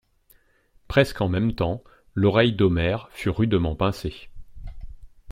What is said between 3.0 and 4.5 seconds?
fut rudement pincée.